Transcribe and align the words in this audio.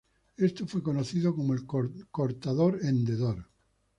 Esto 0.37 0.65
fue 0.65 0.81
conocido 0.81 1.35
como 1.35 1.53
el 1.53 1.67
cortador-hendedor. 1.67 3.45